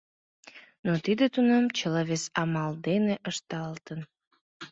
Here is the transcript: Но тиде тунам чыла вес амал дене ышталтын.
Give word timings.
Но 0.85 0.91
тиде 1.05 1.25
тунам 1.33 1.65
чыла 1.77 2.01
вес 2.09 2.23
амал 2.41 2.71
дене 2.87 3.15
ышталтын. 3.29 3.99